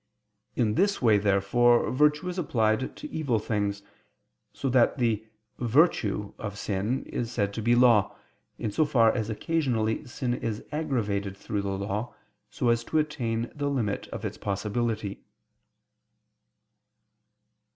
[0.55, 3.83] In this way therefore virtue is applied to evil things:
[4.51, 5.27] so that the
[5.59, 8.17] "virtue" of sin is said to be law,
[8.57, 12.15] in so far as occasionally sin is aggravated through the law,
[12.49, 15.23] so as to attain to the limit of its possibility.